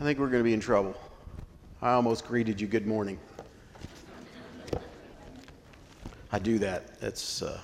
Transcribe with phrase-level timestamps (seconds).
[0.00, 0.96] I think we're going to be in trouble.
[1.80, 3.16] I almost greeted you good morning.
[6.32, 6.98] I do that.
[7.00, 7.60] That's, uh,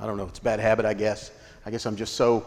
[0.00, 1.30] I don't know, it's a bad habit, I guess.
[1.64, 2.44] I guess I'm just so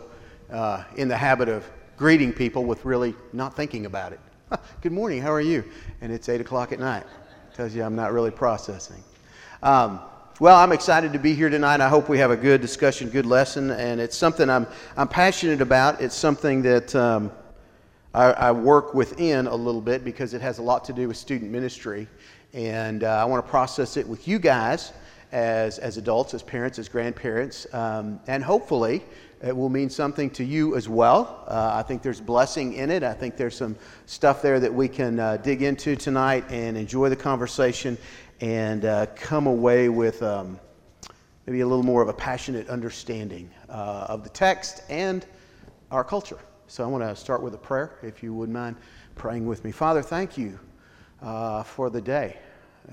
[0.52, 1.66] uh, in the habit of
[1.96, 4.20] greeting people with really not thinking about it.
[4.82, 5.64] good morning, how are you?
[6.02, 7.06] And it's 8 o'clock at night.
[7.56, 9.02] Tells you I'm not really processing.
[9.64, 10.02] Um,
[10.42, 11.80] well, I'm excited to be here tonight.
[11.80, 15.62] I hope we have a good discussion, good lesson, and it's something I'm, I'm passionate
[15.62, 16.02] about.
[16.02, 16.94] It's something that.
[16.94, 17.32] Um,
[18.16, 21.18] I, I, work within a little bit because it has a lot to do with
[21.18, 22.08] student ministry.
[22.54, 24.94] And uh, I want to process it with you guys
[25.34, 27.68] as, as adults, as parents, as grandparents.
[27.74, 29.04] Um, and hopefully,
[29.44, 31.44] it will mean something to you as well.
[31.46, 33.04] Uh, I think there's blessing in it.
[33.04, 33.76] I think there's some
[34.06, 37.98] stuff there that we can uh, dig into tonight and enjoy the conversation
[38.40, 40.58] and uh, come away with um,
[41.46, 45.26] maybe a little more of a passionate understanding uh, of the text and
[45.92, 46.40] our culture.
[46.68, 48.76] So I want to start with a prayer, if you would mind
[49.14, 49.72] praying with me.
[49.72, 50.60] Father, thank you
[51.22, 52.38] uh, for the day.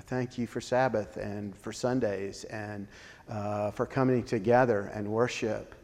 [0.00, 2.86] Thank you for Sabbath and for Sundays and
[3.30, 5.74] uh, for coming together and worship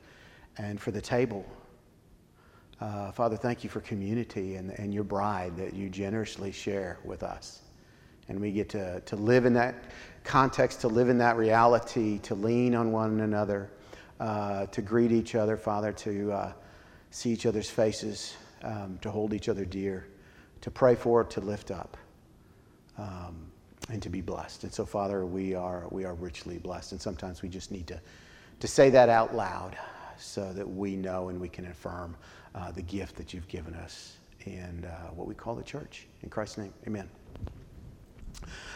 [0.59, 1.47] and for the table.
[2.79, 7.23] Uh, Father, thank you for community and, and your bride that you generously share with
[7.23, 7.63] us.
[8.29, 9.75] And we get to, to live in that
[10.25, 13.71] context, to live in that reality, to lean on one another,
[14.21, 16.53] uh, to greet each other, Father, to uh,
[17.11, 20.07] see each other's faces, um, to hold each other dear,
[20.61, 21.97] to pray for, to lift up,
[22.99, 23.51] um,
[23.91, 24.65] and to be blessed.
[24.65, 26.93] And so, Father, we are, we are richly blessed.
[26.93, 28.01] And sometimes we just need to,
[28.61, 29.77] to say that out loud
[30.19, 32.17] so that we know and we can affirm
[32.55, 36.07] uh, the gift that you've given us and uh, what we call the church.
[36.23, 37.09] In Christ's name, amen.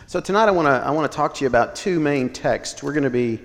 [0.07, 2.83] So, tonight I want to I wanna talk to you about two main texts.
[2.83, 3.41] We're going to be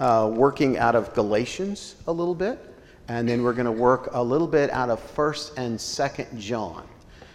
[0.00, 2.69] uh, working out of Galatians a little bit
[3.10, 6.86] and then we're going to work a little bit out of 1st and 2nd John.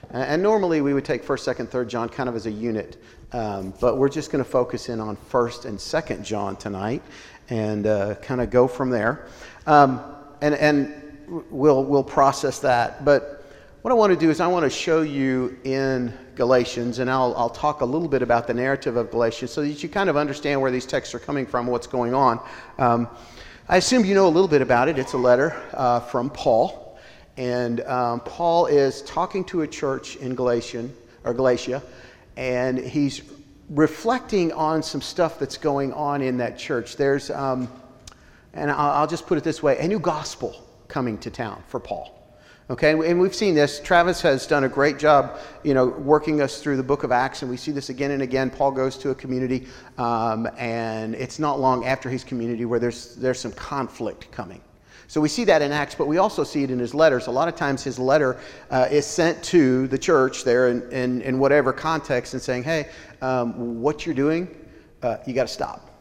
[0.09, 2.95] And normally we would take 1st, 2nd, 3rd John kind of as a unit,
[3.33, 7.03] um, but we're just going to focus in on 1st and 2nd John tonight
[7.49, 9.27] and uh, kind of go from there.
[9.67, 9.99] Um,
[10.41, 13.03] and and we'll, we'll process that.
[13.03, 13.45] But
[13.81, 17.35] what I want to do is I want to show you in Galatians, and I'll,
[17.35, 20.15] I'll talk a little bit about the narrative of Galatians so that you kind of
[20.15, 22.39] understand where these texts are coming from, what's going on.
[22.77, 23.09] Um,
[23.67, 24.99] I assume you know a little bit about it.
[24.99, 26.99] It's a letter uh, from Paul.
[27.35, 31.81] And um, Paul is talking to a church in Galatian, or Galatia,
[32.37, 33.23] and he's
[33.71, 36.95] reflecting on some stuff that's going on in that church.
[36.95, 37.67] There's, um,
[38.53, 41.79] and I'll, I'll just put it this way a new gospel coming to town for
[41.79, 42.14] Paul.
[42.67, 43.79] Okay, and we've seen this.
[43.79, 47.43] Travis has done a great job, you know, working us through the book of Acts,
[47.43, 48.49] and we see this again and again.
[48.49, 49.67] Paul goes to a community,
[49.99, 54.61] um, and it's not long after his community where there's, there's some conflict coming.
[55.05, 57.27] So we see that in Acts, but we also see it in his letters.
[57.27, 58.39] A lot of times his letter
[58.71, 62.89] uh, is sent to the church there in, in, in whatever context and saying, hey,
[63.21, 64.47] um, what you're doing,
[65.03, 65.91] uh, you got to stop.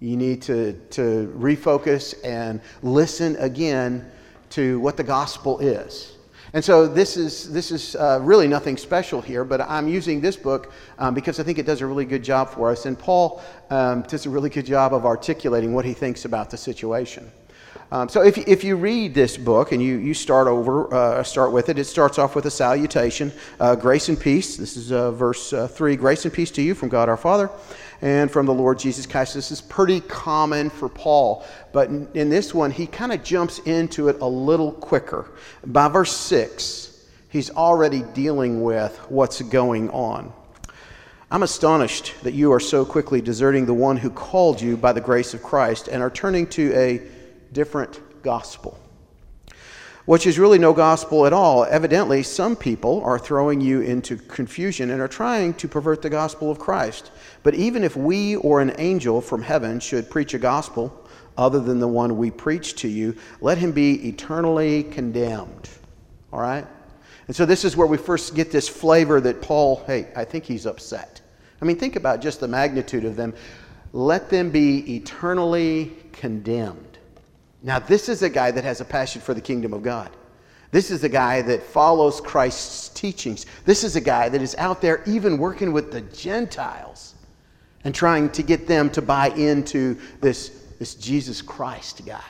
[0.00, 4.10] You need to, to refocus and listen again
[4.50, 6.16] to what the gospel is.
[6.52, 10.36] And so this is, this is uh, really nothing special here, but I'm using this
[10.36, 12.86] book um, because I think it does a really good job for us.
[12.86, 13.40] And Paul
[13.70, 17.30] um, does a really good job of articulating what he thinks about the situation.
[17.92, 21.50] Um, so if, if you read this book and you, you start over, uh, start
[21.50, 24.56] with it, it starts off with a salutation, uh, grace and peace.
[24.56, 27.50] This is uh, verse uh, 3, grace and peace to you from God our Father
[28.00, 29.34] and from the Lord Jesus Christ.
[29.34, 33.58] This is pretty common for Paul, but in, in this one, he kind of jumps
[33.60, 35.28] into it a little quicker.
[35.66, 40.32] By verse 6, he's already dealing with what's going on.
[41.32, 45.00] I'm astonished that you are so quickly deserting the one who called you by the
[45.00, 47.02] grace of Christ and are turning to a
[47.52, 48.78] different gospel
[50.10, 51.64] which is really no gospel at all.
[51.66, 56.50] Evidently, some people are throwing you into confusion and are trying to pervert the gospel
[56.50, 57.12] of Christ.
[57.44, 61.78] But even if we or an angel from heaven should preach a gospel other than
[61.78, 65.68] the one we preach to you, let him be eternally condemned.
[66.32, 66.66] All right?
[67.28, 70.44] And so this is where we first get this flavor that Paul, hey, I think
[70.44, 71.20] he's upset.
[71.62, 73.32] I mean, think about just the magnitude of them.
[73.92, 76.89] Let them be eternally condemned.
[77.62, 80.10] Now, this is a guy that has a passion for the kingdom of God.
[80.72, 83.46] This is a guy that follows Christ's teachings.
[83.64, 87.14] This is a guy that is out there even working with the Gentiles
[87.84, 92.22] and trying to get them to buy into this, this Jesus Christ guy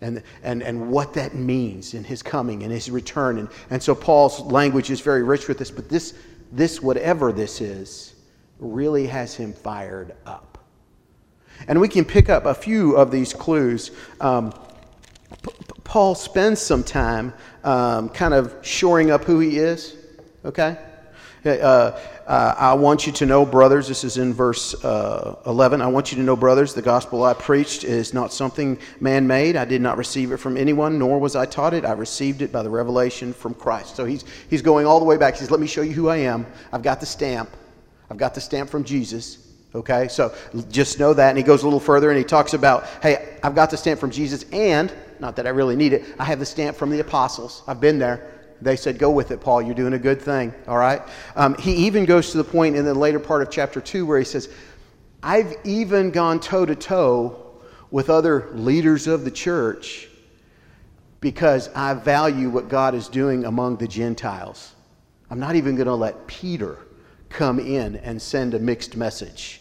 [0.00, 3.38] and, and, and what that means in his coming and his return.
[3.38, 6.14] And, and so Paul's language is very rich with this, but this,
[6.52, 8.14] this, whatever this is,
[8.58, 10.49] really has him fired up.
[11.68, 13.90] And we can pick up a few of these clues.
[14.20, 14.52] Um,
[15.42, 15.50] P-
[15.84, 17.32] Paul spends some time
[17.64, 19.96] um, kind of shoring up who he is.
[20.44, 20.78] okay?
[21.44, 25.80] Uh, uh, I want you to know, brothers, this is in verse uh, 11.
[25.80, 29.56] I want you to know, brothers, the gospel I preached is not something man made.
[29.56, 31.84] I did not receive it from anyone, nor was I taught it.
[31.84, 33.96] I received it by the revelation from Christ.
[33.96, 35.34] So he's, he's going all the way back.
[35.34, 36.46] He says, Let me show you who I am.
[36.72, 37.50] I've got the stamp.
[38.10, 39.49] I've got the stamp from Jesus.
[39.74, 40.34] Okay, so
[40.70, 41.28] just know that.
[41.28, 44.00] And he goes a little further and he talks about, Hey, I've got the stamp
[44.00, 47.00] from Jesus, and not that I really need it, I have the stamp from the
[47.00, 47.62] apostles.
[47.66, 48.32] I've been there.
[48.60, 49.62] They said, Go with it, Paul.
[49.62, 50.52] You're doing a good thing.
[50.66, 51.02] All right?
[51.36, 54.18] Um, he even goes to the point in the later part of chapter 2 where
[54.18, 54.48] he says,
[55.22, 60.08] I've even gone toe to toe with other leaders of the church
[61.20, 64.74] because I value what God is doing among the Gentiles.
[65.30, 66.78] I'm not even going to let Peter
[67.30, 69.60] come in and send a mixed message.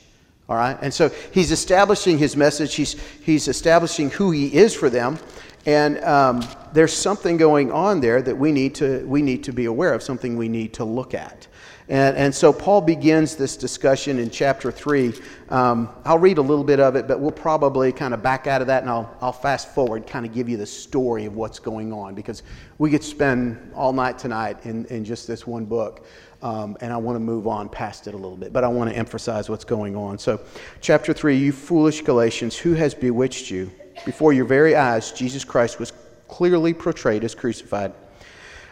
[0.49, 0.77] All right?
[0.81, 5.17] And so he's establishing his message, he's, he's establishing who he is for them.
[5.65, 6.43] And um,
[6.73, 10.01] there's something going on there that we need to, we need to be aware of,
[10.01, 11.47] something we need to look at.
[11.89, 15.11] And, and so Paul begins this discussion in chapter 3.
[15.49, 18.61] Um, I'll read a little bit of it, but we'll probably kind of back out
[18.61, 21.57] of that and I'll, I'll fast forward, kind of give you the story of what's
[21.57, 22.43] going on because
[22.77, 26.05] we could spend all night tonight in, in just this one book.
[26.41, 28.89] Um, and I want to move on past it a little bit, but I want
[28.89, 30.17] to emphasize what's going on.
[30.17, 30.39] So,
[30.79, 33.69] chapter 3 You foolish Galatians, who has bewitched you?
[34.05, 35.91] Before your very eyes, Jesus Christ was
[36.29, 37.91] clearly portrayed as crucified.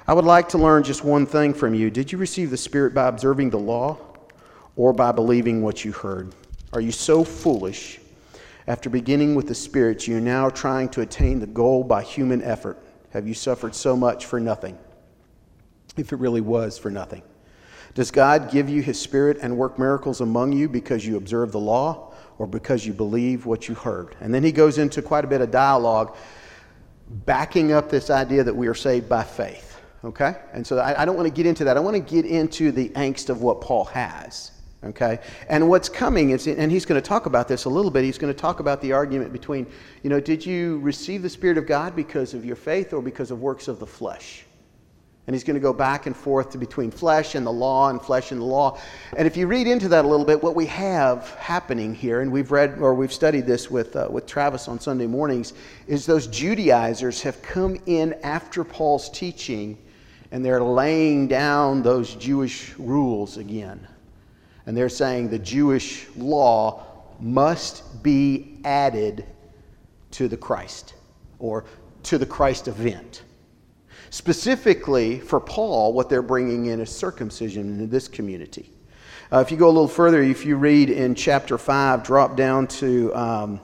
[0.07, 1.89] I would like to learn just one thing from you.
[1.89, 3.97] Did you receive the Spirit by observing the law
[4.77, 6.33] or by believing what you heard?
[6.71, 7.99] Are you so foolish?
[8.67, 12.41] After beginning with the Spirit, you are now trying to attain the goal by human
[12.41, 12.77] effort.
[13.11, 14.77] Have you suffered so much for nothing?
[15.97, 17.23] If it really was for nothing.
[17.97, 21.59] Does God give you His Spirit and work miracles among you because you observe the
[21.59, 24.15] law or because you believe what you heard?
[24.21, 26.15] And then he goes into quite a bit of dialogue
[27.25, 29.81] backing up this idea that we are saved by faith.
[30.03, 30.35] Okay?
[30.53, 31.75] And so I, I don't want to get into that.
[31.75, 34.51] I want to get into the angst of what Paul has.
[34.83, 35.17] Okay?
[35.49, 38.19] And what's coming is, and he's going to talk about this a little bit, he's
[38.19, 39.65] going to talk about the argument between,
[40.03, 43.31] you know, did you receive the Spirit of God because of your faith or because
[43.31, 44.45] of works of the flesh?
[45.27, 48.01] And he's going to go back and forth to between flesh and the law and
[48.01, 48.79] flesh and the law.
[49.17, 52.31] And if you read into that a little bit, what we have happening here, and
[52.31, 55.53] we've read or we've studied this with, uh, with Travis on Sunday mornings,
[55.85, 59.77] is those Judaizers have come in after Paul's teaching
[60.31, 63.85] and they're laying down those Jewish rules again.
[64.65, 66.85] And they're saying the Jewish law
[67.19, 69.25] must be added
[70.11, 70.93] to the Christ
[71.39, 71.65] or
[72.03, 73.23] to the Christ event.
[74.09, 78.71] Specifically, for Paul, what they're bringing in is circumcision in this community.
[79.31, 82.67] Uh, if you go a little further, if you read in chapter 5, drop down
[82.67, 83.59] to um,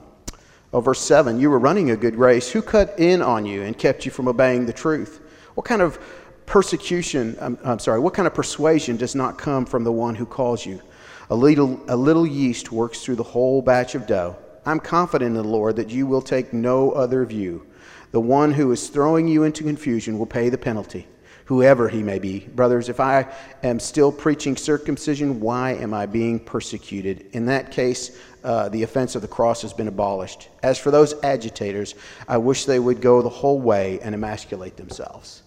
[0.74, 2.52] oh, verse 7, you were running a good race.
[2.52, 5.22] Who cut in on you and kept you from obeying the truth?
[5.56, 6.00] What kind of
[6.46, 10.26] persecution, I'm, I'm sorry, what kind of persuasion does not come from the one who
[10.26, 10.82] calls you?
[11.30, 14.36] A little, a little yeast works through the whole batch of dough.
[14.66, 17.66] I'm confident in the Lord that you will take no other view.
[18.12, 21.08] The one who is throwing you into confusion will pay the penalty,
[21.46, 22.40] whoever he may be.
[22.40, 23.28] Brothers, if I
[23.64, 27.28] am still preaching circumcision, why am I being persecuted?
[27.34, 30.50] In that case, uh, the offense of the cross has been abolished.
[30.62, 31.96] As for those agitators,
[32.28, 35.44] I wish they would go the whole way and emasculate themselves.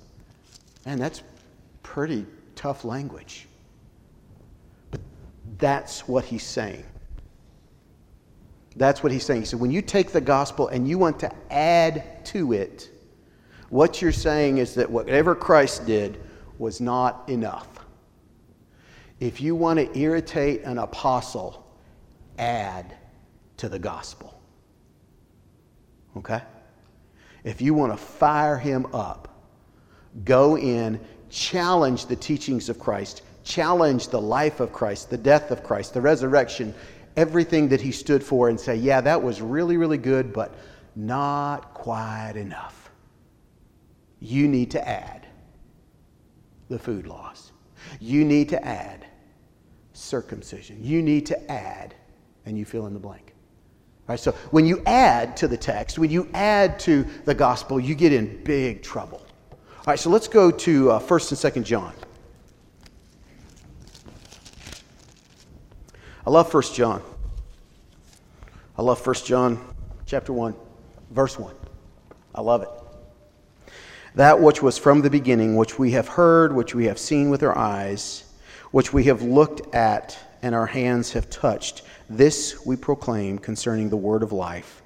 [0.87, 1.23] And that's
[1.83, 3.47] pretty tough language.
[4.91, 5.01] But
[5.59, 6.85] that's what he's saying.
[8.77, 9.41] That's what he's saying.
[9.41, 12.91] He said, when you take the gospel and you want to add to it,
[13.71, 16.23] what you're saying is that whatever Christ did
[16.59, 17.69] was not enough.
[19.19, 21.67] If you want to irritate an apostle,
[22.39, 22.95] add
[23.57, 24.39] to the gospel.
[26.19, 26.43] Okay?
[27.45, 29.43] If you want to fire him up,
[30.25, 35.63] go in, challenge the teachings of Christ, challenge the life of Christ, the death of
[35.63, 36.75] Christ, the resurrection,
[37.17, 40.55] everything that he stood for and say, yeah, that was really, really good, but
[40.95, 42.91] not quite enough.
[44.21, 45.27] You need to add
[46.69, 47.53] the food laws.
[48.01, 49.07] You need to add
[49.93, 50.83] circumcision.
[50.83, 51.95] You need to add,
[52.45, 53.35] and you fill in the blank.
[54.09, 57.81] All right, so when you add to the text, when you add to the gospel,
[57.81, 59.27] you get in big trouble.
[59.51, 61.93] All right, so let's go to uh, 1st and 2nd John.
[66.27, 67.03] I love 1 John.
[68.77, 69.65] I love 1 John
[70.07, 70.57] chapter 1,
[71.13, 71.55] verse 1.
[72.35, 73.73] I love it.
[74.17, 77.45] That which was from the beginning, which we have heard, which we have seen with
[77.45, 78.25] our eyes,
[78.73, 83.97] which we have looked at and our hands have touched, this we proclaim concerning the
[83.97, 84.83] word of life.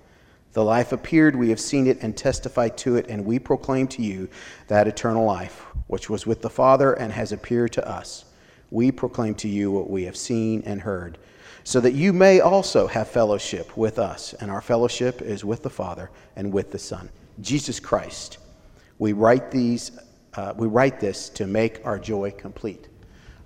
[0.53, 4.03] The life appeared, we have seen it and testified to it, and we proclaim to
[4.03, 4.29] you
[4.69, 8.27] that eternal life which was with the Father and has appeared to us.
[8.71, 11.19] We proclaim to you what we have seen and heard,
[11.65, 14.35] so that you may also have fellowship with us.
[14.35, 18.39] And our fellowship is with the Father and with the Son, Jesus Christ.
[18.99, 19.93] We write these.
[20.35, 22.89] Uh, we write this to make our joy complete.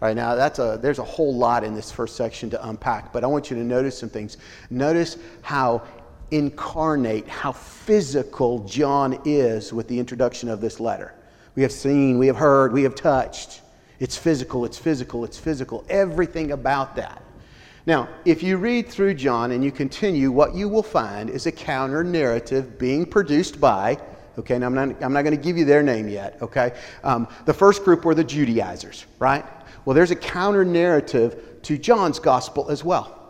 [0.03, 3.11] All right, now that's a, there's a whole lot in this first section to unpack,
[3.11, 4.37] but I want you to notice some things.
[4.69, 5.83] Notice how
[6.31, 11.15] incarnate, how physical John is with the introduction of this letter.
[11.55, 13.63] We have seen, we have heard, we have touched.
[14.01, 15.87] It's physical, it's physical, it's physical.
[15.89, 17.24] Everything about that.
[17.87, 21.53] Now, if you read through John and you continue, what you will find is a
[21.53, 23.99] counter narrative being produced by,
[24.39, 26.73] okay, now I'm not, I'm not going to give you their name yet, okay?
[27.03, 29.45] Um, the first group were the Judaizers, right?
[29.85, 33.21] Well, there's a counter narrative to John's gospel as well.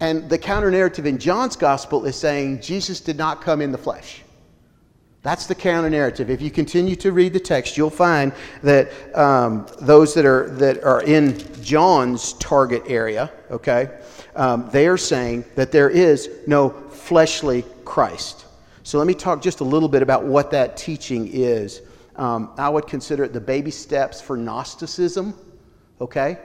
[0.00, 3.78] And the counter narrative in John's gospel is saying Jesus did not come in the
[3.78, 4.22] flesh.
[5.28, 6.30] That's the counter narrative.
[6.30, 8.32] If you continue to read the text, you'll find
[8.62, 13.90] that um, those that are, that are in John's target area, okay,
[14.36, 18.46] um, they are saying that there is no fleshly Christ.
[18.84, 21.82] So let me talk just a little bit about what that teaching is.
[22.16, 25.34] Um, I would consider it the baby steps for Gnosticism,
[26.00, 26.38] okay?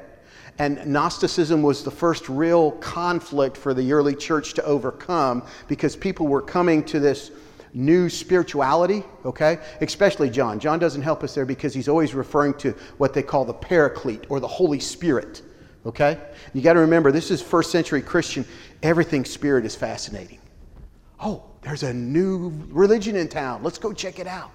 [0.60, 6.28] And Gnosticism was the first real conflict for the early church to overcome because people
[6.28, 7.32] were coming to this
[7.74, 9.60] new spirituality, okay?
[9.82, 10.60] Especially John.
[10.60, 14.26] John doesn't help us there because he's always referring to what they call the paraclete
[14.30, 15.42] or the Holy Spirit,
[15.86, 16.20] okay?
[16.54, 18.46] You got to remember, this is first century Christian.
[18.84, 20.40] Everything spirit is fascinating.
[21.20, 23.64] Oh, there's a new religion in town.
[23.64, 24.52] Let's go check it out,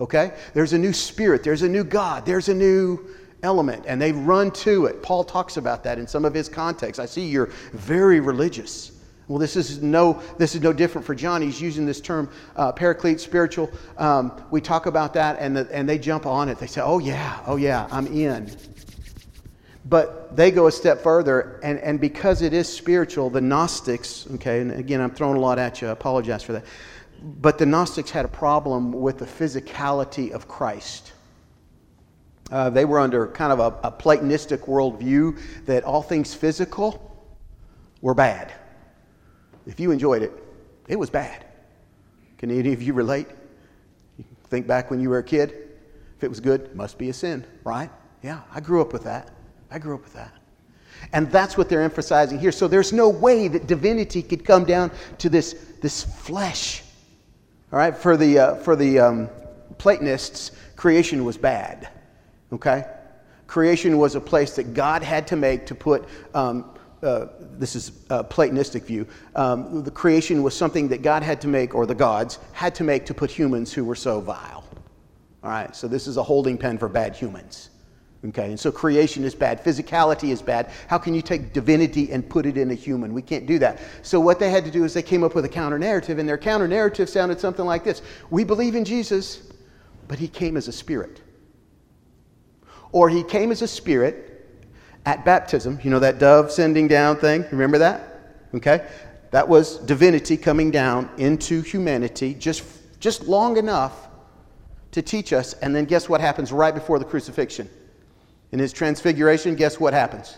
[0.00, 0.34] okay?
[0.54, 3.08] There's a new spirit, there's a new God, there's a new
[3.42, 5.02] element, and they run to it.
[5.02, 7.00] Paul talks about that in some of his contexts.
[7.00, 9.01] I see you're very religious.
[9.28, 11.42] Well, this is no, this is no different for John.
[11.42, 13.70] He's using this term, uh, paraclete, spiritual.
[13.96, 16.58] Um, we talk about that, and, the, and they jump on it.
[16.58, 18.54] They say, oh, yeah, oh, yeah, I'm in.
[19.84, 24.60] But they go a step further, and, and because it is spiritual, the Gnostics, okay,
[24.60, 26.64] and again, I'm throwing a lot at you, I apologize for that.
[27.22, 31.12] But the Gnostics had a problem with the physicality of Christ.
[32.50, 37.16] Uh, they were under kind of a, a Platonistic worldview that all things physical
[38.00, 38.52] were bad
[39.66, 40.32] if you enjoyed it,
[40.88, 41.44] it was bad.
[42.38, 43.28] Can any of you relate?
[44.18, 45.52] You think back when you were a kid?
[46.16, 47.90] If it was good, it must be a sin, right?
[48.22, 49.30] Yeah, I grew up with that.
[49.70, 50.32] I grew up with that.
[51.12, 52.52] And that's what they're emphasizing here.
[52.52, 56.82] So there's no way that divinity could come down to this, this flesh.
[57.72, 59.30] All right, for the, uh, for the um,
[59.78, 61.88] Platonists, creation was bad.
[62.52, 62.84] Okay?
[63.46, 66.04] Creation was a place that God had to make to put
[66.34, 66.70] um,
[67.02, 67.26] uh,
[67.58, 69.06] this is a Platonistic view.
[69.34, 72.84] Um, the creation was something that God had to make, or the gods had to
[72.84, 74.64] make to put humans who were so vile.
[75.42, 77.70] All right, so this is a holding pen for bad humans.
[78.24, 80.70] Okay, and so creation is bad, physicality is bad.
[80.86, 83.12] How can you take divinity and put it in a human?
[83.12, 83.80] We can't do that.
[84.02, 86.28] So, what they had to do is they came up with a counter narrative, and
[86.28, 89.50] their counter narrative sounded something like this We believe in Jesus,
[90.06, 91.20] but he came as a spirit.
[92.92, 94.31] Or he came as a spirit
[95.04, 95.78] at baptism.
[95.82, 97.44] You know that dove sending down thing?
[97.50, 98.20] Remember that?
[98.54, 98.86] Okay?
[99.30, 102.64] That was divinity coming down into humanity just,
[103.00, 104.08] just long enough
[104.92, 105.54] to teach us.
[105.54, 107.68] And then guess what happens right before the crucifixion?
[108.52, 110.36] In his transfiguration, guess what happens?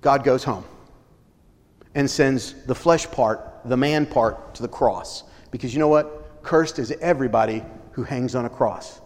[0.00, 0.64] God goes home
[1.94, 5.22] and sends the flesh part, the man part, to the cross.
[5.50, 6.42] Because you know what?
[6.42, 9.00] Cursed is everybody who hangs on a cross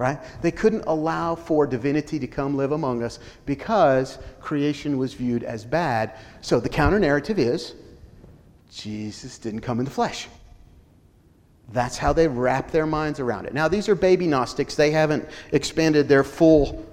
[0.00, 0.18] right?
[0.40, 5.62] They couldn't allow for divinity to come live among us because creation was viewed as
[5.62, 6.16] bad.
[6.40, 7.74] So the counter narrative is
[8.72, 10.26] Jesus didn't come in the flesh.
[11.74, 13.52] That's how they wrap their minds around it.
[13.52, 14.74] Now, these are baby Gnostics.
[14.74, 16.86] They haven't expanded their full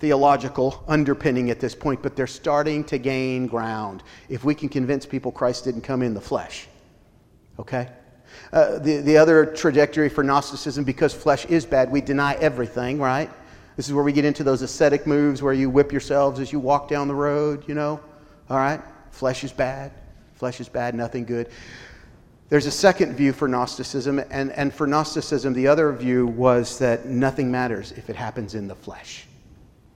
[0.00, 4.02] theological underpinning at this point, but they're starting to gain ground.
[4.28, 6.66] If we can convince people Christ didn't come in the flesh,
[7.60, 7.90] okay?
[8.52, 13.30] Uh, the, the other trajectory for Gnosticism, because flesh is bad, we deny everything, right?
[13.76, 16.58] This is where we get into those ascetic moves where you whip yourselves as you
[16.58, 18.00] walk down the road, you know?
[18.48, 18.80] All right?
[19.10, 19.92] Flesh is bad.
[20.34, 21.48] Flesh is bad, nothing good.
[22.48, 27.06] There's a second view for Gnosticism, and, and for Gnosticism, the other view was that
[27.06, 29.26] nothing matters if it happens in the flesh,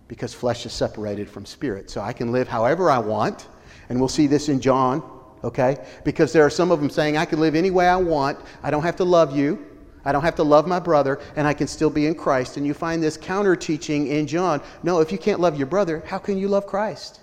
[0.06, 1.90] because flesh is separated from spirit.
[1.90, 3.48] So I can live however I want,
[3.88, 5.02] and we'll see this in John
[5.44, 5.84] okay?
[6.04, 8.38] Because there are some of them saying, I can live any way I want.
[8.62, 9.64] I don't have to love you.
[10.04, 12.56] I don't have to love my brother, and I can still be in Christ.
[12.56, 14.60] And you find this counter teaching in John.
[14.82, 17.20] No, if you can't love your brother, how can you love Christ?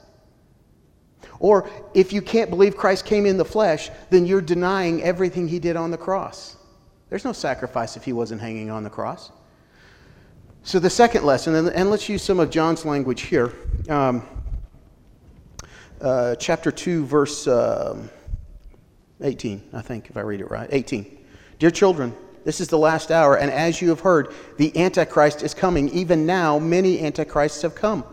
[1.40, 5.60] Or if you can't believe Christ came in the flesh, then you're denying everything he
[5.60, 6.56] did on the cross.
[7.10, 9.32] There's no sacrifice if he wasn't hanging on the cross.
[10.64, 13.52] So, the second lesson, and, let's use some of John's language here.
[13.90, 14.24] Um,
[16.02, 18.10] uh, chapter 2, verse um,
[19.22, 20.68] 18, I think, if I read it right.
[20.72, 21.20] 18.
[21.60, 25.54] Dear children, this is the last hour, and as you have heard, the Antichrist is
[25.54, 25.90] coming.
[25.90, 28.04] Even now, many Antichrists have come.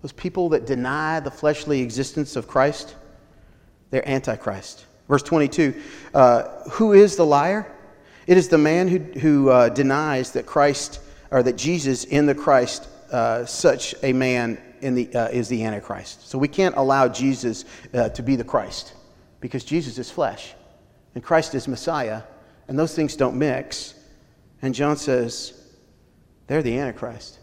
[0.00, 2.94] Those people that deny the fleshly existence of Christ,
[3.90, 4.86] they're Antichrist.
[5.08, 5.74] Verse 22
[6.14, 7.70] uh, Who is the liar?
[8.28, 11.00] It is the man who, who uh, denies that Christ,
[11.32, 15.64] or that Jesus in the Christ, uh, such a man in the, uh, is the
[15.64, 16.28] Antichrist.
[16.28, 18.94] So we can't allow Jesus uh, to be the Christ
[19.40, 20.54] because Jesus is flesh
[21.14, 22.22] and Christ is Messiah,
[22.68, 23.94] and those things don't mix.
[24.62, 25.52] And John says,
[26.46, 27.38] they're the Antichrist.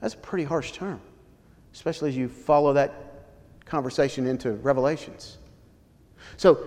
[0.00, 1.00] That's a pretty harsh term,
[1.74, 2.94] especially as you follow that
[3.64, 5.38] conversation into Revelations.
[6.36, 6.66] So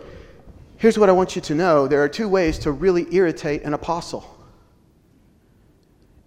[0.78, 3.74] here's what I want you to know there are two ways to really irritate an
[3.74, 4.26] apostle.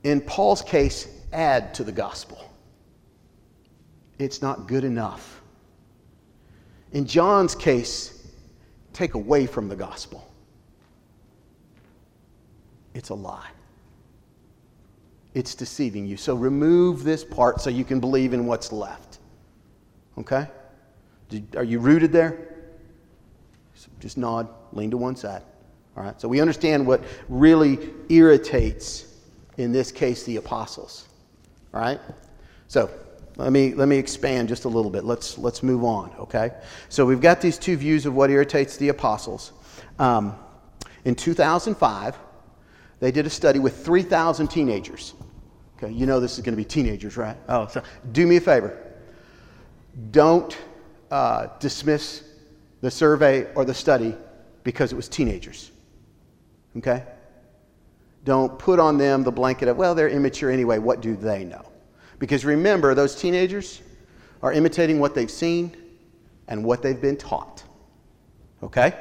[0.02, 2.50] In Paul's case, add to the gospel.
[4.18, 5.40] It's not good enough.
[6.92, 8.26] In John's case,
[8.92, 10.30] take away from the gospel.
[12.94, 13.50] It's a lie.
[15.34, 16.16] It's deceiving you.
[16.16, 19.18] So remove this part so you can believe in what's left.
[20.16, 20.46] Okay?
[21.56, 22.54] Are you rooted there?
[23.98, 25.42] Just nod, lean to one side.
[25.96, 26.20] All right?
[26.20, 29.16] So we understand what really irritates,
[29.58, 31.08] in this case, the apostles.
[31.72, 32.00] All right?
[32.68, 32.88] So
[33.36, 35.04] let me, let me expand just a little bit.
[35.04, 36.52] Let's, let's move on, okay?
[36.88, 39.52] So we've got these two views of what irritates the apostles.
[39.98, 40.36] Um,
[41.04, 42.16] in 2005,
[43.00, 45.14] they did a study with 3,000 teenagers.
[45.76, 47.36] Okay, you know this is going to be teenagers, right?
[47.48, 48.80] Oh, so do me a favor.
[50.12, 50.56] Don't
[51.10, 52.22] uh, dismiss
[52.80, 54.16] the survey or the study
[54.62, 55.72] because it was teenagers.
[56.76, 57.04] Okay?
[58.24, 60.78] Don't put on them the blanket of, well, they're immature anyway.
[60.78, 61.64] What do they know?
[62.24, 63.82] Because remember, those teenagers
[64.42, 65.76] are imitating what they've seen
[66.48, 67.62] and what they've been taught.
[68.62, 68.98] Okay?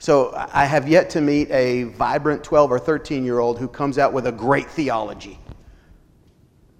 [0.00, 3.96] So I have yet to meet a vibrant 12 or 13 year old who comes
[3.96, 5.38] out with a great theology.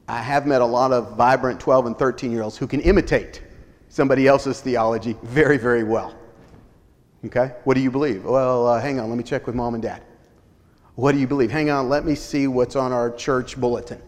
[0.09, 3.41] I have met a lot of vibrant 12 and 13 year olds who can imitate
[3.89, 6.13] somebody else's theology very, very well.
[7.25, 7.53] Okay?
[7.63, 8.25] What do you believe?
[8.25, 10.03] Well, uh, hang on, let me check with mom and dad.
[10.97, 11.53] What do you believe?
[11.53, 14.03] Hang on, let me see what's on our church bulletin.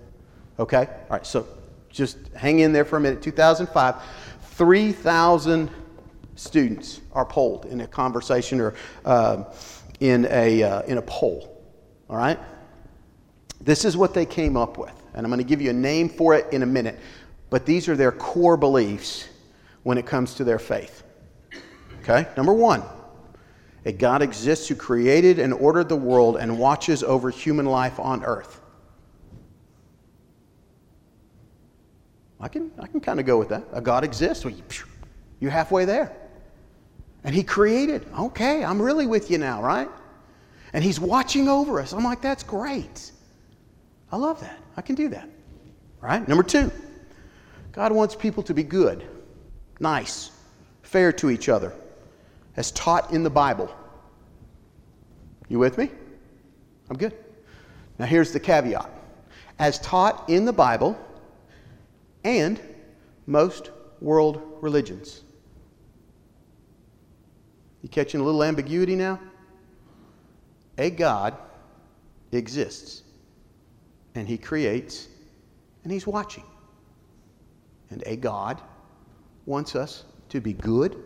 [0.59, 0.87] Okay?
[0.87, 1.47] All right, so
[1.90, 3.23] just hang in there for a minute.
[3.23, 3.97] 2005,
[4.42, 5.71] 3,000
[6.35, 9.44] students are polled in a conversation or uh,
[10.01, 11.62] in, a, uh, in a poll.
[12.09, 12.38] All right?
[13.61, 14.92] This is what they came up with.
[15.14, 16.99] And I'm going to give you a name for it in a minute.
[17.51, 19.29] But these are their core beliefs
[19.83, 21.03] when it comes to their faith.
[22.03, 22.29] Okay?
[22.37, 22.83] Number one,
[23.85, 28.25] a God exists who created and ordered the world and watches over human life on
[28.25, 28.61] earth.
[32.40, 33.64] I can, I can kind of go with that.
[33.72, 34.44] A God exists.
[34.44, 34.55] Well,
[35.40, 36.12] you're halfway there.
[37.24, 38.07] And He created.
[38.18, 39.88] Okay, I'm really with you now, right?
[40.72, 41.92] And He's watching over us.
[41.92, 43.11] I'm like, that's great.
[44.12, 44.59] I love that.
[44.77, 45.29] I can do that.
[46.01, 46.27] Right?
[46.27, 46.70] Number two,
[47.72, 49.05] God wants people to be good,
[49.81, 50.31] nice,
[50.83, 51.72] fair to each other,
[52.57, 53.74] as taught in the Bible.
[55.48, 55.90] You with me?
[56.88, 57.14] I'm good.
[57.98, 58.88] Now, here's the caveat
[59.59, 60.96] as taught in the Bible,
[62.24, 62.61] and
[63.26, 65.22] most world religions.
[67.83, 69.20] You catching a little ambiguity now?
[70.78, 71.37] A God
[72.33, 73.02] exists,
[74.14, 75.09] and He creates,
[75.83, 76.44] and He's watching.
[77.90, 78.61] And a God
[79.46, 80.96] wants us to be good,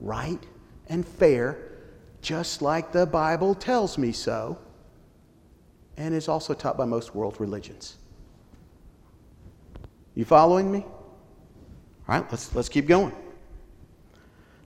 [0.00, 0.44] right,
[0.88, 1.58] and fair,
[2.20, 4.58] just like the Bible tells me so,
[5.96, 7.96] and is also taught by most world religions.
[10.16, 10.78] You following me?
[12.08, 13.12] All right, let's, let's keep going.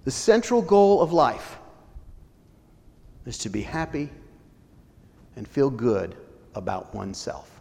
[0.05, 1.59] The central goal of life
[3.27, 4.11] is to be happy
[5.37, 6.17] and feel good
[6.55, 7.61] about oneself.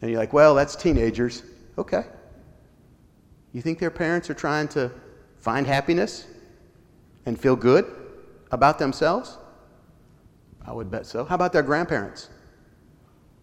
[0.00, 1.42] And you're like, well, that's teenagers.
[1.76, 2.04] Okay.
[3.52, 4.90] You think their parents are trying to
[5.36, 6.26] find happiness
[7.26, 7.84] and feel good
[8.50, 9.36] about themselves?
[10.64, 11.24] I would bet so.
[11.24, 12.30] How about their grandparents?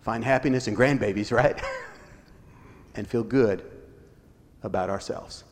[0.06, 1.60] Find happiness in grandbabies, right?
[2.96, 3.64] and feel good
[4.62, 5.44] about ourselves.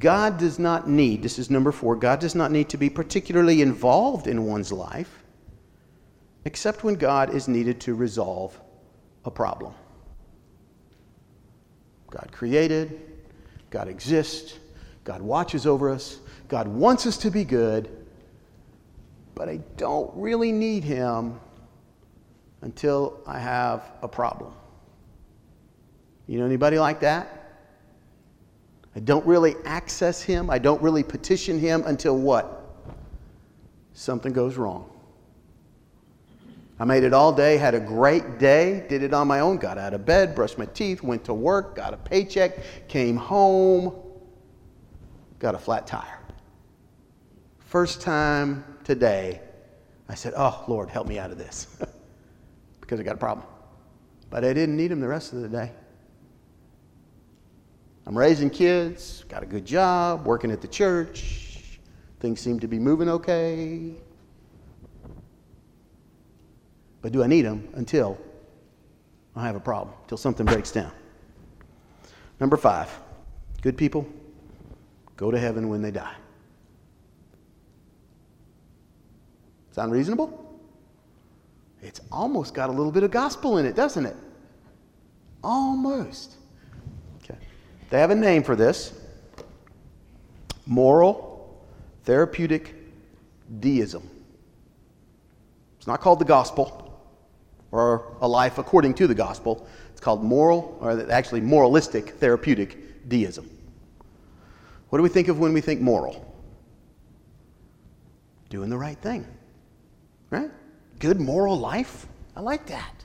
[0.00, 3.62] God does not need, this is number four, God does not need to be particularly
[3.62, 5.22] involved in one's life
[6.44, 8.60] except when God is needed to resolve
[9.24, 9.72] a problem.
[12.10, 13.00] God created,
[13.70, 14.58] God exists,
[15.04, 16.18] God watches over us,
[16.48, 18.07] God wants us to be good,
[19.38, 21.38] but I don't really need him
[22.60, 24.52] until I have a problem.
[26.26, 27.52] You know anybody like that?
[28.96, 30.50] I don't really access him.
[30.50, 32.66] I don't really petition him until what?
[33.92, 34.90] Something goes wrong.
[36.80, 39.78] I made it all day, had a great day, did it on my own, got
[39.78, 43.94] out of bed, brushed my teeth, went to work, got a paycheck, came home,
[45.38, 46.18] got a flat tire.
[47.60, 49.38] First time today,
[50.08, 51.76] I said, Oh, Lord, help me out of this
[52.80, 53.46] because I got a problem.
[54.30, 55.72] But I didn't need him the rest of the day.
[58.06, 61.78] I'm raising kids, got a good job, working at the church.
[62.20, 63.92] Things seem to be moving okay.
[67.02, 68.18] But do I need him until
[69.36, 70.92] I have a problem, until something breaks down?
[72.40, 72.88] Number five,
[73.60, 74.08] good people
[75.18, 76.14] go to heaven when they die.
[79.72, 80.44] Sound reasonable?
[81.82, 84.16] It's almost got a little bit of gospel in it, doesn't it?
[85.44, 86.34] Almost.
[87.22, 87.38] Okay.
[87.90, 88.92] They have a name for this
[90.66, 91.64] moral
[92.04, 92.74] therapeutic
[93.60, 94.08] deism.
[95.78, 96.84] It's not called the gospel
[97.70, 99.66] or a life according to the gospel.
[99.90, 103.50] It's called moral, or actually moralistic therapeutic deism.
[104.88, 106.24] What do we think of when we think moral?
[108.48, 109.26] Doing the right thing,
[110.30, 110.50] right?
[110.98, 112.06] Good moral life.
[112.36, 113.04] I like that.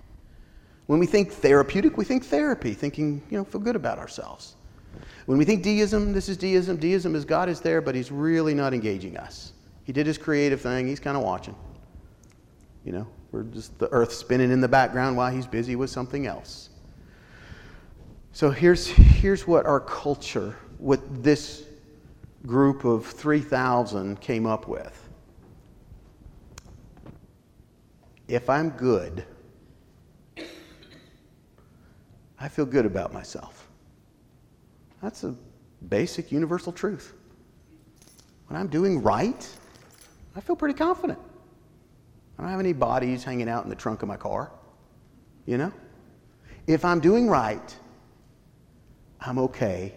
[0.88, 4.56] When we think therapeutic, we think therapy, thinking, you know, feel good about ourselves.
[5.26, 6.78] When we think deism, this is deism.
[6.78, 9.54] Deism is God is there, but He's really not engaging us.
[9.86, 11.56] He did His creative thing, He's kind of watching.
[12.86, 16.28] You know, we're just the earth spinning in the background while he's busy with something
[16.28, 16.70] else.
[18.32, 21.64] So here's, here's what our culture, what this
[22.46, 25.03] group of 3,000 came up with.
[28.34, 29.26] If I'm good,
[32.40, 33.68] I feel good about myself.
[35.04, 35.36] That's a
[35.88, 37.14] basic universal truth.
[38.48, 39.48] When I'm doing right,
[40.36, 41.20] I feel pretty confident.
[42.40, 44.52] I don't have any bodies hanging out in the trunk of my car.
[45.46, 45.74] You know?
[46.66, 47.78] If I'm doing right,
[49.22, 49.94] I'm okay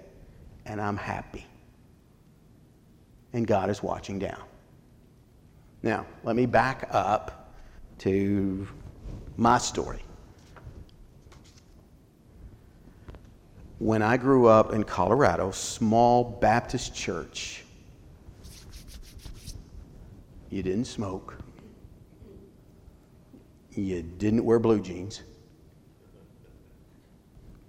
[0.66, 1.46] and I'm happy.
[3.32, 4.42] And God is watching down.
[5.82, 7.35] Now, let me back up
[7.98, 8.66] to
[9.36, 10.02] my story.
[13.78, 17.64] When I grew up in Colorado, small Baptist church,
[20.50, 21.36] you didn't smoke.
[23.72, 25.22] You didn't wear blue jeans.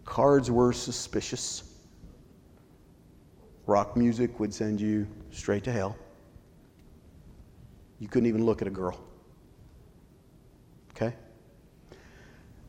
[0.05, 1.63] Cards were suspicious.
[3.65, 5.97] Rock music would send you straight to hell.
[7.99, 8.97] You couldn't even look at a girl.
[10.91, 11.13] Okay?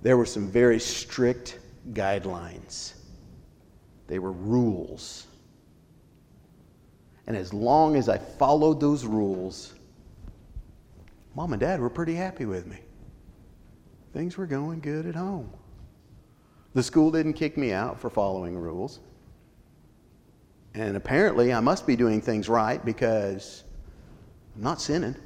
[0.02, 1.58] There were some very strict
[1.92, 2.94] guidelines,
[4.06, 5.26] they were rules.
[7.26, 9.74] And as long as I followed those rules,
[11.34, 12.78] mom and dad were pretty happy with me.
[14.14, 15.52] Things were going good at home.
[16.72, 19.00] The school didn't kick me out for following rules.
[20.72, 23.64] And apparently, I must be doing things right because
[24.56, 25.16] I'm not sinning,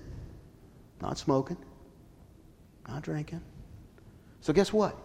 [1.01, 1.59] not smoking,
[2.89, 3.43] not drinking.
[4.43, 4.99] So, guess what?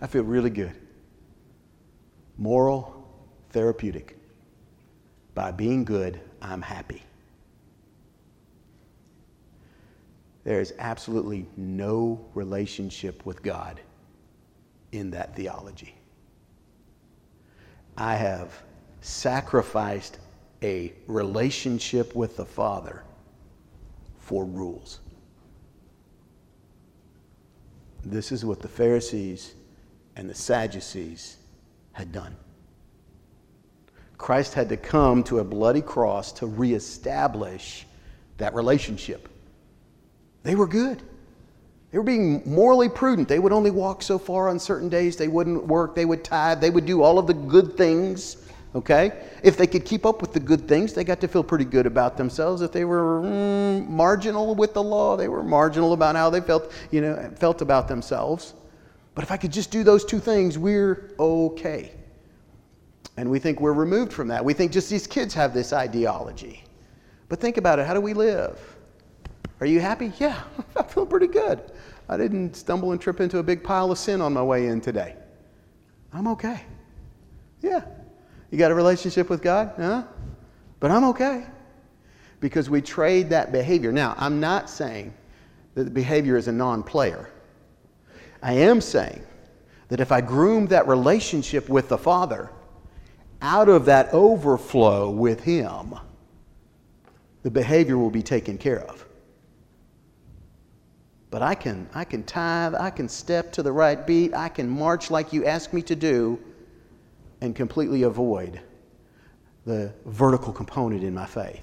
[0.00, 0.72] I feel really good.
[2.38, 3.06] Moral,
[3.50, 4.16] therapeutic.
[5.34, 7.02] By being good, I'm happy.
[10.44, 13.78] There is absolutely no relationship with God
[14.92, 15.94] in that theology.
[17.98, 18.62] I have
[19.02, 20.18] sacrificed
[20.62, 23.02] a relationship with the Father
[24.18, 25.00] for rules.
[28.04, 29.54] This is what the Pharisees
[30.16, 31.36] and the Sadducees
[31.92, 32.36] had done.
[34.16, 37.86] Christ had to come to a bloody cross to reestablish
[38.38, 39.28] that relationship.
[40.42, 41.02] They were good.
[41.90, 43.28] They were being morally prudent.
[43.28, 45.16] They would only walk so far on certain days.
[45.16, 45.94] They wouldn't work.
[45.94, 46.60] They would tithe.
[46.60, 48.47] They would do all of the good things.
[48.74, 49.12] Okay?
[49.42, 51.86] If they could keep up with the good things, they got to feel pretty good
[51.86, 52.60] about themselves.
[52.62, 56.72] If they were mm, marginal with the law, they were marginal about how they felt,
[56.90, 58.54] you know, felt about themselves.
[59.14, 61.92] But if I could just do those two things, we're okay.
[63.16, 64.44] And we think we're removed from that.
[64.44, 66.62] We think just these kids have this ideology.
[67.28, 67.86] But think about it.
[67.86, 68.60] How do we live?
[69.60, 70.12] Are you happy?
[70.20, 70.40] Yeah,
[70.76, 71.72] I feel pretty good.
[72.08, 74.80] I didn't stumble and trip into a big pile of sin on my way in
[74.80, 75.16] today.
[76.12, 76.62] I'm okay.
[77.60, 77.82] Yeah.
[78.50, 79.72] You got a relationship with God?
[79.76, 80.04] Huh?
[80.80, 81.46] But I'm okay.
[82.40, 83.92] because we trade that behavior.
[83.92, 85.12] Now, I'm not saying
[85.74, 87.30] that the behavior is a non player.
[88.42, 89.22] I am saying
[89.88, 92.50] that if I groom that relationship with the Father
[93.42, 95.94] out of that overflow with Him,
[97.42, 99.04] the behavior will be taken care of.
[101.30, 104.68] But I can, I can tithe, I can step to the right beat, I can
[104.68, 106.38] march like you ask me to do,
[107.40, 108.60] and completely avoid
[109.64, 111.62] the vertical component in my faith.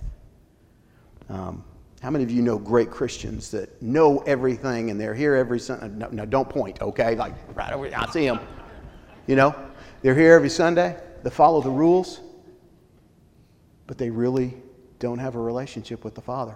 [1.30, 1.64] Um,
[2.02, 5.88] how many of you know great Christians that know everything and they're here every Sunday?
[5.90, 7.16] No, no, don't point, okay?
[7.16, 8.40] Like, right over I see them.
[9.26, 9.56] You know,
[10.02, 12.20] they're here every Sunday, they follow the rules,
[13.88, 14.56] but they really
[15.00, 16.56] don't have a relationship with the Father.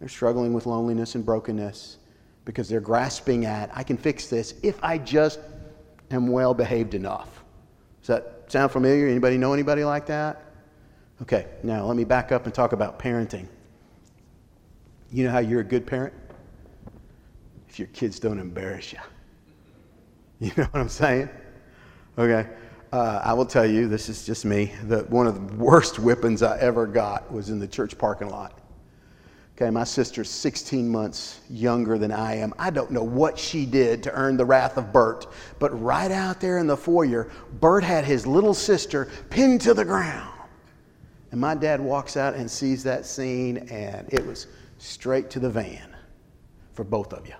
[0.00, 1.98] They're struggling with loneliness and brokenness
[2.44, 5.38] because they're grasping at, I can fix this if I just
[6.10, 7.37] am well behaved enough.
[8.08, 9.06] Does that sound familiar?
[9.06, 10.42] Anybody know anybody like that?
[11.20, 13.46] Okay, now let me back up and talk about parenting.
[15.12, 16.14] You know how you're a good parent?
[17.68, 18.98] If your kids don't embarrass you.
[20.40, 21.28] You know what I'm saying?
[22.16, 22.48] Okay.
[22.92, 26.42] Uh, I will tell you, this is just me, that one of the worst whippings
[26.42, 28.60] I ever got was in the church parking lot.
[29.60, 32.54] Okay, my sister's 16 months younger than I am.
[32.60, 35.26] I don't know what she did to earn the wrath of Bert,
[35.58, 39.84] but right out there in the foyer, Bert had his little sister pinned to the
[39.84, 40.32] ground.
[41.32, 44.46] And my dad walks out and sees that scene, and it was
[44.78, 45.96] straight to the van
[46.72, 47.34] for both of you.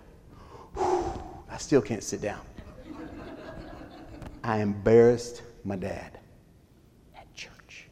[0.74, 2.40] Whew, I still can't sit down.
[4.42, 6.18] I embarrassed my dad
[7.16, 7.86] at church.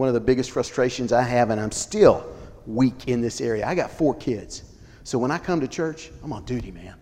[0.00, 2.26] One of the biggest frustrations I have, and I'm still
[2.66, 4.62] weak in this area, I got four kids.
[5.04, 6.94] So when I come to church, I'm on duty, man.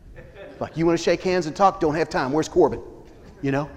[0.59, 1.79] Like, you want to shake hands and talk?
[1.79, 2.33] Don't have time.
[2.33, 2.83] Where's Corbin?
[3.41, 3.71] You know?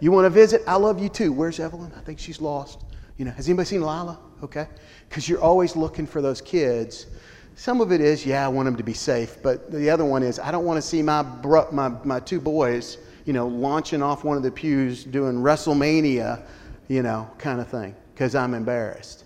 [0.00, 0.62] You want to visit?
[0.66, 1.34] I love you too.
[1.34, 1.92] Where's Evelyn?
[1.94, 2.80] I think she's lost.
[3.18, 4.18] You know, has anybody seen Lila?
[4.42, 4.66] Okay.
[5.06, 7.08] Because you're always looking for those kids.
[7.56, 9.36] Some of it is, yeah, I want them to be safe.
[9.42, 12.40] But the other one is, I don't want to see my, bro- my, my two
[12.40, 16.42] boys, you know, launching off one of the pews doing WrestleMania,
[16.88, 19.24] you know, kind of thing, because I'm embarrassed.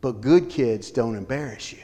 [0.00, 1.80] But good kids don't embarrass you.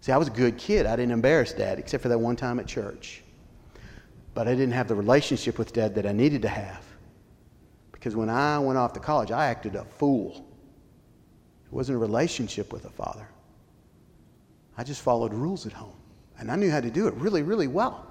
[0.00, 0.86] See, I was a good kid.
[0.86, 3.22] I didn't embarrass dad, except for that one time at church.
[4.34, 6.84] But I didn't have the relationship with dad that I needed to have.
[7.92, 10.44] Because when I went off to college, I acted a fool.
[11.64, 13.28] It wasn't a relationship with a father.
[14.76, 15.94] I just followed rules at home.
[16.40, 18.04] And I knew how to do it really, really well.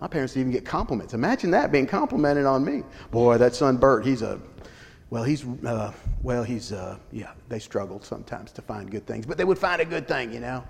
[0.00, 1.12] My parents didn't even get compliments.
[1.12, 2.84] Imagine that being complimented on me.
[3.10, 4.40] Boy, that son Bert, he's a,
[5.10, 9.36] well, he's, uh, well, he's, uh, yeah, they struggled sometimes to find good things, but
[9.36, 10.64] they would find a good thing, you know?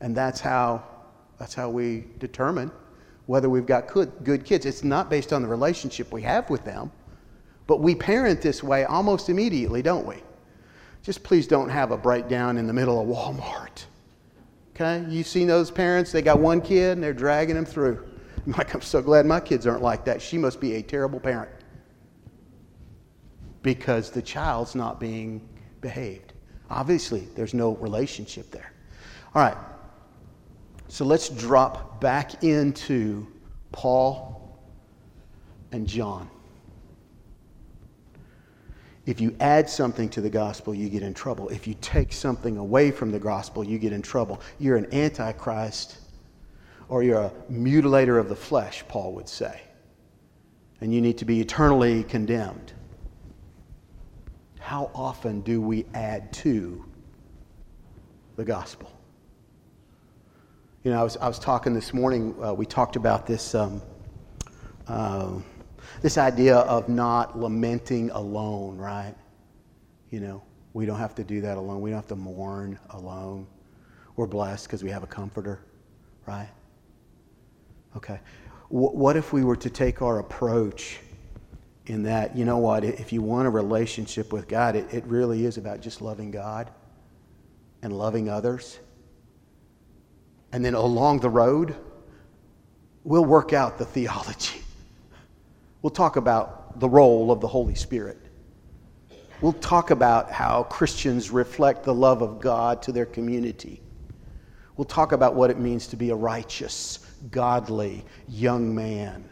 [0.00, 0.82] And that's how,
[1.38, 2.70] that's how we determine
[3.26, 4.66] whether we've got good, good kids.
[4.66, 6.90] It's not based on the relationship we have with them.
[7.66, 10.16] But we parent this way almost immediately, don't we?
[11.02, 13.84] Just please don't have a breakdown in the middle of Walmart.
[14.74, 15.04] Okay?
[15.08, 18.04] You've seen those parents, they got one kid and they're dragging them through.
[18.46, 20.20] I'm like, I'm so glad my kids aren't like that.
[20.20, 21.50] She must be a terrible parent.
[23.64, 25.48] Because the child's not being
[25.80, 26.34] behaved.
[26.70, 28.72] Obviously, there's no relationship there.
[29.34, 29.56] All right.
[30.86, 33.26] So let's drop back into
[33.72, 34.56] Paul
[35.72, 36.30] and John.
[39.06, 41.48] If you add something to the gospel, you get in trouble.
[41.48, 44.40] If you take something away from the gospel, you get in trouble.
[44.58, 45.98] You're an antichrist
[46.88, 49.60] or you're a mutilator of the flesh, Paul would say.
[50.80, 52.72] And you need to be eternally condemned.
[54.64, 56.82] How often do we add to
[58.36, 58.90] the gospel?
[60.82, 63.54] You know, I was, I was talking this morning, uh, we talked about this.
[63.54, 63.82] Um,
[64.88, 65.32] uh,
[66.00, 69.14] this idea of not lamenting alone, right?
[70.08, 71.82] You know, we don't have to do that alone.
[71.82, 73.46] We don't have to mourn alone.
[74.16, 75.60] We're blessed because we have a comforter,
[76.24, 76.48] right?
[77.98, 78.18] Okay.
[78.70, 81.00] W- what if we were to take our approach
[81.86, 85.44] in that, you know what, if you want a relationship with God, it, it really
[85.44, 86.70] is about just loving God
[87.82, 88.78] and loving others.
[90.52, 91.76] And then along the road,
[93.02, 94.60] we'll work out the theology.
[95.82, 98.16] We'll talk about the role of the Holy Spirit.
[99.42, 103.82] We'll talk about how Christians reflect the love of God to their community.
[104.78, 109.28] We'll talk about what it means to be a righteous, godly young man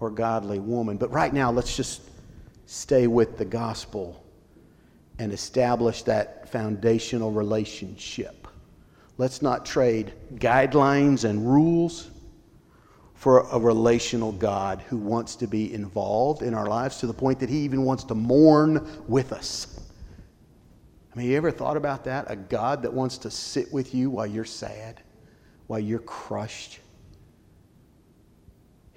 [0.00, 0.96] or godly woman.
[0.96, 2.02] But right now, let's just
[2.66, 4.24] stay with the gospel
[5.18, 8.48] and establish that foundational relationship.
[9.18, 12.10] Let's not trade guidelines and rules
[13.14, 17.38] for a relational God who wants to be involved in our lives to the point
[17.40, 19.78] that he even wants to mourn with us.
[21.12, 22.30] I mean, you ever thought about that?
[22.30, 25.02] A God that wants to sit with you while you're sad,
[25.66, 26.78] while you're crushed.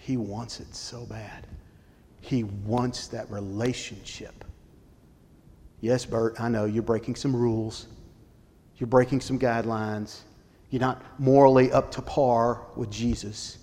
[0.03, 1.47] He wants it so bad.
[2.19, 4.43] He wants that relationship.
[5.79, 7.87] Yes, Bert, I know you're breaking some rules.
[8.75, 10.19] You're breaking some guidelines.
[10.71, 13.59] You're not morally up to par with Jesus.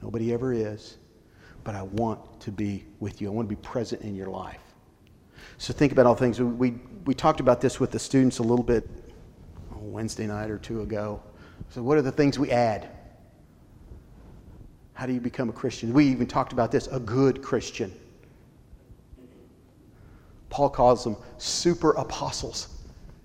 [0.00, 0.96] Nobody ever is.
[1.64, 3.28] But I want to be with you.
[3.28, 4.62] I want to be present in your life.
[5.58, 6.40] So think about all things.
[6.40, 8.88] We, we, we talked about this with the students a little bit
[9.70, 11.22] oh, Wednesday night or two ago.
[11.68, 12.88] So, what are the things we add?
[14.94, 15.92] How do you become a Christian?
[15.92, 17.92] We even talked about this a good Christian.
[20.50, 22.68] Paul calls them super apostles.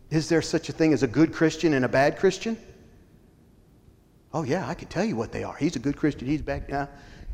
[0.10, 2.58] Is there such a thing as a good Christian and a bad Christian?
[4.34, 5.56] Oh, yeah, I can tell you what they are.
[5.56, 6.68] He's a good Christian, he's bad.
[6.70, 6.90] Now,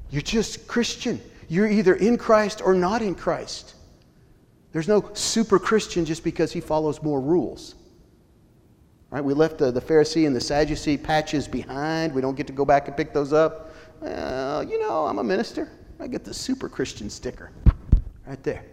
[0.10, 1.21] you're just Christian.
[1.48, 3.76] You're either in Christ or not in Christ.
[4.74, 7.76] There's no super Christian just because he follows more rules.
[9.10, 9.24] Right?
[9.24, 12.13] We left the, the Pharisee and the Sadducee patches behind.
[12.13, 13.64] We don't get to go back and pick those up.
[14.01, 15.69] Well, you know, I'm a minister.
[15.99, 17.51] I get the super Christian sticker
[18.27, 18.63] right there.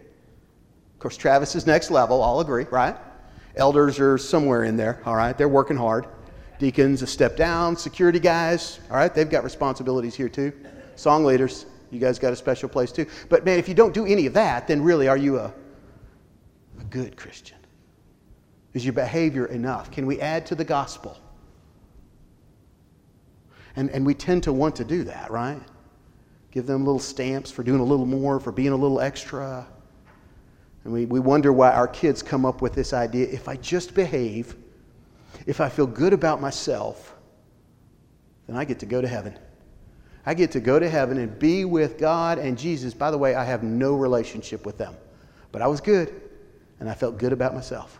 [0.93, 2.95] Of course, Travis is next level, I'll agree, right?
[3.55, 5.37] Elders are somewhere in there, all right?
[5.37, 6.07] They're working hard.
[6.59, 7.75] Deacons, a step down.
[7.75, 9.13] Security guys, all right?
[9.13, 10.53] They've got responsibilities here too.
[10.95, 13.05] Song leaders, you guys got a special place too.
[13.29, 15.53] But man, if you don't do any of that, then really are you a,
[16.79, 17.57] a good Christian?
[18.73, 19.91] Is your behavior enough?
[19.91, 21.17] Can we add to the gospel?
[23.75, 25.61] And, and we tend to want to do that, right?
[26.51, 29.65] Give them little stamps for doing a little more, for being a little extra.
[30.83, 33.95] And we, we wonder why our kids come up with this idea if I just
[33.95, 34.55] behave,
[35.47, 37.15] if I feel good about myself,
[38.47, 39.37] then I get to go to heaven.
[40.25, 42.93] I get to go to heaven and be with God and Jesus.
[42.93, 44.95] By the way, I have no relationship with them,
[45.51, 46.21] but I was good
[46.79, 47.99] and I felt good about myself.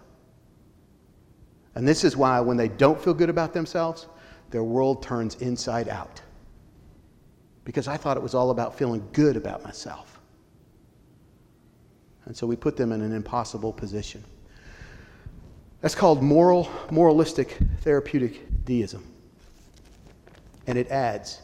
[1.75, 4.05] And this is why when they don't feel good about themselves,
[4.53, 6.21] their world turns inside out.
[7.65, 10.19] Because I thought it was all about feeling good about myself.
[12.25, 14.23] And so we put them in an impossible position.
[15.81, 19.03] That's called moral, moralistic therapeutic deism.
[20.67, 21.41] And it adds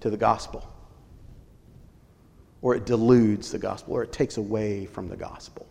[0.00, 0.68] to the gospel.
[2.62, 5.68] Or it deludes the gospel, or it takes away from the gospel.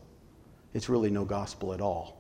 [0.74, 2.16] It's really no gospel at all.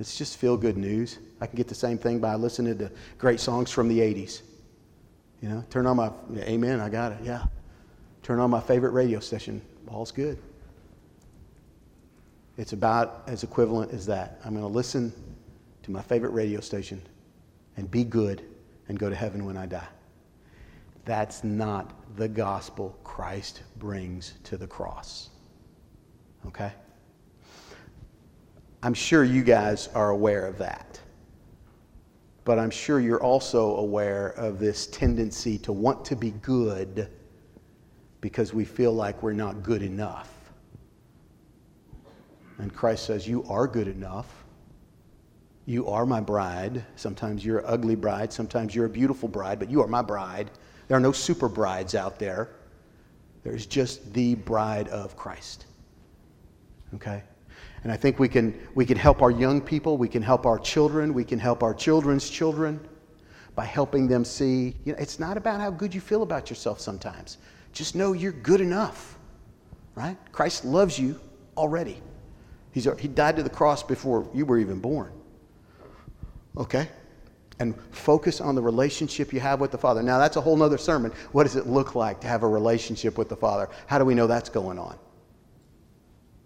[0.00, 1.18] It's just feel good news.
[1.42, 4.40] I can get the same thing by listening to great songs from the 80s.
[5.42, 7.44] You know, turn on my, amen, I got it, yeah.
[8.22, 10.38] Turn on my favorite radio station, all's good.
[12.56, 14.40] It's about as equivalent as that.
[14.44, 15.12] I'm going to listen
[15.82, 17.00] to my favorite radio station
[17.76, 18.42] and be good
[18.88, 19.88] and go to heaven when I die.
[21.04, 25.28] That's not the gospel Christ brings to the cross.
[26.46, 26.72] Okay?
[28.82, 31.00] I'm sure you guys are aware of that.
[32.44, 37.10] But I'm sure you're also aware of this tendency to want to be good
[38.20, 40.30] because we feel like we're not good enough.
[42.58, 44.26] And Christ says, You are good enough.
[45.66, 46.84] You are my bride.
[46.96, 50.50] Sometimes you're an ugly bride, sometimes you're a beautiful bride, but you are my bride.
[50.88, 52.48] There are no super brides out there.
[53.44, 55.66] There's just the bride of Christ.
[56.94, 57.22] Okay?
[57.82, 60.58] And I think we can, we can help our young people, we can help our
[60.58, 62.80] children, we can help our children's children
[63.54, 66.80] by helping them see you know, it's not about how good you feel about yourself
[66.80, 67.38] sometimes.
[67.72, 69.18] Just know you're good enough,
[69.94, 70.16] right?
[70.32, 71.18] Christ loves you
[71.56, 72.02] already.
[72.72, 75.12] He's, he died to the cross before you were even born.
[76.56, 76.88] Okay?
[77.58, 80.02] And focus on the relationship you have with the Father.
[80.02, 81.12] Now, that's a whole other sermon.
[81.32, 83.68] What does it look like to have a relationship with the Father?
[83.86, 84.98] How do we know that's going on?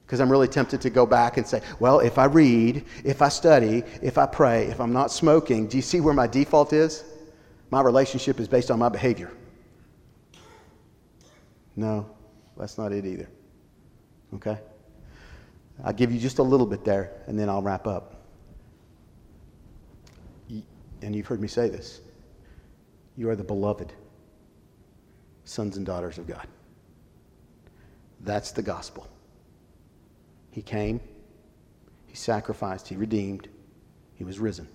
[0.05, 3.29] Because I'm really tempted to go back and say, well, if I read, if I
[3.29, 7.05] study, if I pray, if I'm not smoking, do you see where my default is?
[7.71, 9.33] My relationship is based on my behavior.
[11.77, 12.09] No,
[12.57, 13.29] that's not it either.
[14.35, 14.59] Okay?
[15.83, 18.23] I'll give you just a little bit there, and then I'll wrap up.
[21.03, 22.01] And you've heard me say this
[23.17, 23.93] you are the beloved
[25.45, 26.47] sons and daughters of God.
[28.21, 29.09] That's the gospel.
[30.55, 31.01] He came,
[32.07, 33.49] He sacrificed, He redeemed,
[34.15, 34.69] He was risen.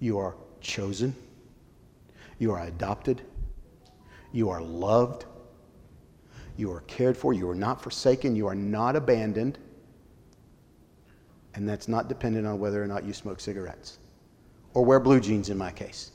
[0.00, 1.16] You are chosen,
[2.38, 3.22] you are adopted,
[4.32, 5.24] you are loved,
[6.58, 9.56] you are cared for, you are not forsaken, you are not abandoned.
[11.54, 13.98] And that's not dependent on whether or not you smoke cigarettes
[14.74, 16.10] or wear blue jeans in my case.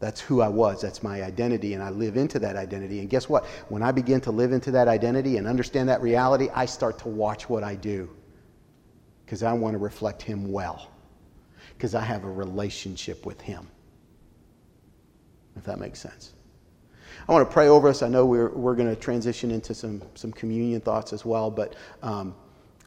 [0.00, 0.82] That's who I was.
[0.82, 3.00] That's my identity, and I live into that identity.
[3.00, 3.46] And guess what?
[3.68, 7.08] When I begin to live into that identity and understand that reality, I start to
[7.08, 8.10] watch what I do.
[9.24, 10.90] because I want to reflect Him well,
[11.76, 13.68] because I have a relationship with Him.
[15.56, 16.32] If that makes sense.
[17.28, 18.02] I want to pray over us.
[18.02, 21.76] I know we're, we're going to transition into some, some communion thoughts as well, but
[22.02, 22.34] um,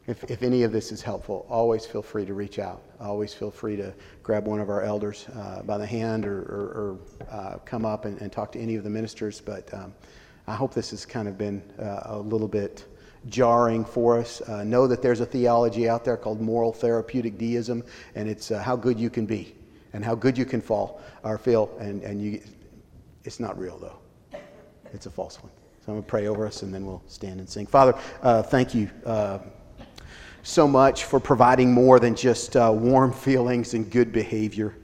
[0.08, 2.82] if, if any of this is helpful, always feel free to reach out.
[3.00, 6.66] Always feel free to grab one of our elders uh, by the hand or, or,
[6.76, 7.00] or
[7.32, 9.40] uh, come up and, and, talk to any of the ministers.
[9.40, 9.94] But um,
[10.46, 12.86] I hope this has kind of been uh, a little bit
[13.28, 14.42] jarring for us.
[14.42, 17.82] Uh, know that there's a theology out there called moral therapeutic deism,
[18.16, 19.56] and it's uh, how good you can be
[19.94, 21.72] and how good you can fall or feel.
[21.80, 22.42] And, and you,
[23.24, 24.40] it's not real, though,
[24.92, 25.52] it's a false one.
[25.86, 27.68] So I'm going to pray over us and then we'll stand and sing.
[27.68, 28.90] Father, uh, thank you
[30.44, 34.76] so much for providing more than just uh, warm feelings and good behavior.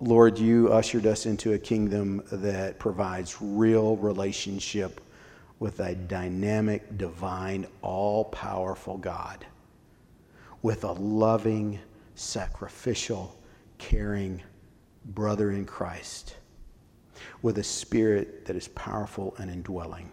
[0.00, 5.00] Lord, you ushered us into a kingdom that provides real relationship
[5.60, 9.46] with a dynamic, divine, all powerful God,
[10.62, 11.78] with a loving,
[12.16, 13.38] sacrificial,
[13.78, 14.42] caring
[15.06, 16.36] brother in Christ,
[17.42, 20.10] with a spirit that is powerful and indwelling,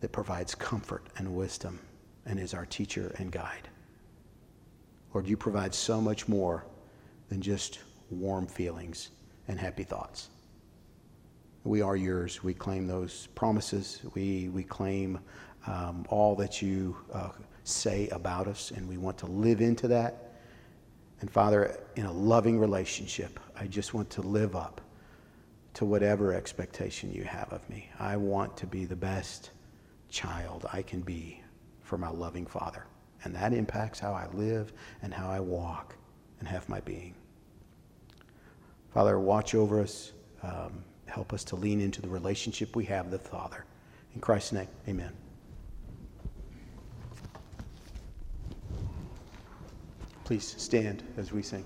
[0.00, 1.80] that provides comfort and wisdom
[2.26, 3.68] and is our teacher and guide.
[5.12, 6.64] Lord, you provide so much more
[7.28, 9.10] than just warm feelings
[9.48, 10.28] and happy thoughts.
[11.64, 12.42] We are yours.
[12.42, 14.00] We claim those promises.
[14.14, 15.20] We, we claim
[15.66, 17.30] um, all that you uh,
[17.62, 20.32] say about us, and we want to live into that.
[21.20, 24.80] And Father, in a loving relationship, I just want to live up
[25.74, 27.88] to whatever expectation you have of me.
[27.98, 29.50] I want to be the best
[30.10, 31.40] child I can be
[31.94, 32.84] for my loving Father.
[33.22, 34.72] And that impacts how I live
[35.02, 35.94] and how I walk
[36.40, 37.14] and have my being.
[38.92, 40.10] Father, watch over us.
[40.42, 43.64] Um, help us to lean into the relationship we have with the Father.
[44.12, 45.12] In Christ's name, amen.
[50.24, 51.64] Please stand as we sing.